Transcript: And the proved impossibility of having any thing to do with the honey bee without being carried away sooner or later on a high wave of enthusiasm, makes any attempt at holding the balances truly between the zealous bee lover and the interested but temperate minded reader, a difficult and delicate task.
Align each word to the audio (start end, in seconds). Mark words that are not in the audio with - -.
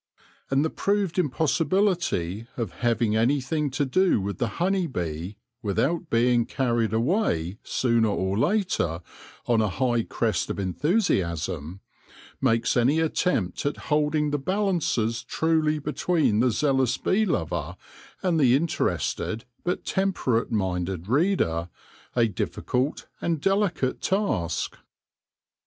And 0.49 0.65
the 0.65 0.71
proved 0.71 1.19
impossibility 1.19 2.47
of 2.57 2.71
having 2.79 3.15
any 3.15 3.39
thing 3.39 3.69
to 3.69 3.85
do 3.85 4.19
with 4.19 4.39
the 4.39 4.47
honey 4.57 4.87
bee 4.87 5.37
without 5.61 6.09
being 6.09 6.47
carried 6.47 6.91
away 6.91 7.59
sooner 7.63 8.07
or 8.07 8.35
later 8.35 9.01
on 9.45 9.61
a 9.61 9.69
high 9.69 10.07
wave 10.09 10.49
of 10.49 10.57
enthusiasm, 10.57 11.81
makes 12.41 12.75
any 12.75 12.99
attempt 12.99 13.63
at 13.63 13.77
holding 13.93 14.31
the 14.31 14.39
balances 14.39 15.23
truly 15.23 15.77
between 15.77 16.39
the 16.39 16.49
zealous 16.49 16.97
bee 16.97 17.23
lover 17.23 17.77
and 18.23 18.39
the 18.39 18.55
interested 18.55 19.45
but 19.63 19.85
temperate 19.85 20.51
minded 20.51 21.07
reader, 21.09 21.69
a 22.15 22.27
difficult 22.27 23.05
and 23.21 23.39
delicate 23.39 24.01
task. 24.01 24.77